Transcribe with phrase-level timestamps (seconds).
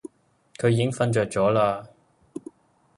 [0.57, 1.85] 佢已經瞓著咗喇